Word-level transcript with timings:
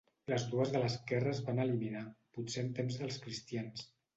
Les 0.29 0.45
dues 0.53 0.71
de 0.75 0.81
l'esquerra 0.83 1.33
es 1.35 1.43
van 1.49 1.61
eliminar, 1.65 2.03
potser 2.39 2.65
en 2.65 2.73
temps 2.81 3.01
dels 3.03 3.21
cristians. 3.27 3.89